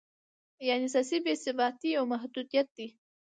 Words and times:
یعنې 0.67 0.87
سیاسي 0.93 1.17
بې 1.25 1.33
ثباتي 1.43 1.89
یو 1.97 2.03
محدودیت 2.13 2.67
دی. 2.77 2.87